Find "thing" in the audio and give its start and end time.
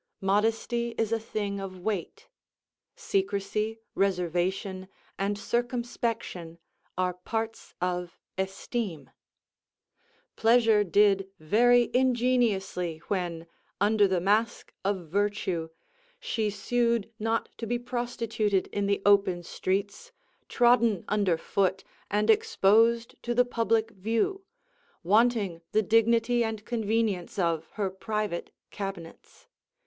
1.19-1.59